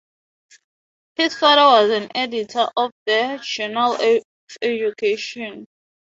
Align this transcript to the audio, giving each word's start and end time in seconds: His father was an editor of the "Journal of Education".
His 1.15 1.35
father 1.35 1.61
was 1.83 1.91
an 1.91 2.09
editor 2.15 2.67
of 2.75 2.89
the 3.05 3.39
"Journal 3.45 3.93
of 4.01 4.23
Education". 4.59 5.67